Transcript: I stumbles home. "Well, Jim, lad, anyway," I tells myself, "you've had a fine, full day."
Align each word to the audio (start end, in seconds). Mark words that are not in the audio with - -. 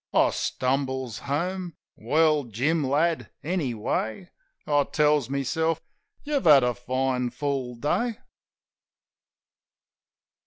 I 0.15 0.31
stumbles 0.31 1.19
home. 1.19 1.75
"Well, 1.95 2.45
Jim, 2.45 2.83
lad, 2.83 3.29
anyway," 3.43 4.31
I 4.65 4.83
tells 4.85 5.29
myself, 5.29 5.79
"you've 6.23 6.45
had 6.45 6.63
a 6.63 6.73
fine, 6.73 7.29
full 7.29 7.75
day." 7.75 8.17